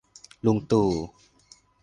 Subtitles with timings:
[0.45, 0.89] ลุงตู่